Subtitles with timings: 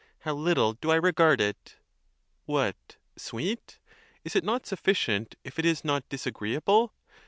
[0.21, 1.75] how little do I regard it!
[2.45, 3.77] What, sweet?
[4.23, 6.95] Is it not sufficient, if it is not disagreeable?